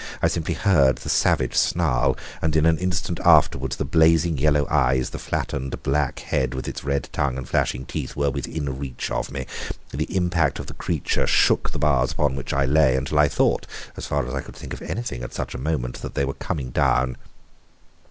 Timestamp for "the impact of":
9.91-10.65